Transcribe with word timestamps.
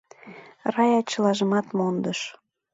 Рая 0.73 1.01
чылажымат 1.11 1.65
мондыш. 1.77 2.19